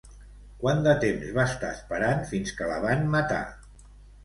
[0.63, 3.45] Quant de temps va estar esperant fins que la van matar?